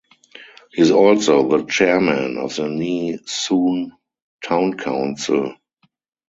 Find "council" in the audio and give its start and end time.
4.75-5.53